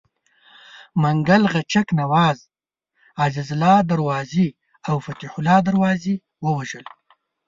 [1.01, 2.39] منګل غچک نواز،
[3.23, 4.47] عزیزالله دروازي
[4.87, 6.85] او فتح الله دروازي ووژل.